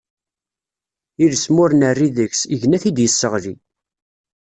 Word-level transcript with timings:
Iles, 1.23 1.43
ma 1.53 1.59
ur 1.63 1.71
nerri 1.75 2.09
deg-s, 2.17 2.41
igenni 2.53 2.75
ad 2.77 2.81
t-id-yesseɣli. 2.83 3.53